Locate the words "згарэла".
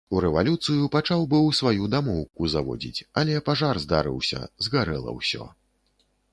4.69-5.11